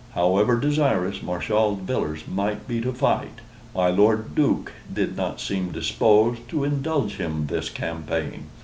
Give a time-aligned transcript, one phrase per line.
[0.15, 3.41] However desirous Marshal Villars might be to fight,
[3.75, 8.47] my Lord Duke did not seem disposed to indulge him this campaign.